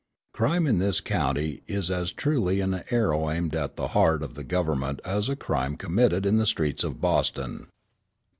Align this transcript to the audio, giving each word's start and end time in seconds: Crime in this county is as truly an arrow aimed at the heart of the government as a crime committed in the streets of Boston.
Crime 0.33 0.65
in 0.65 0.79
this 0.79 0.99
county 0.99 1.61
is 1.67 1.91
as 1.91 2.11
truly 2.11 2.59
an 2.59 2.81
arrow 2.89 3.29
aimed 3.29 3.53
at 3.53 3.75
the 3.75 3.89
heart 3.89 4.23
of 4.23 4.33
the 4.33 4.43
government 4.43 4.99
as 5.05 5.29
a 5.29 5.35
crime 5.35 5.75
committed 5.77 6.25
in 6.25 6.37
the 6.37 6.47
streets 6.47 6.83
of 6.83 6.99
Boston. 6.99 7.67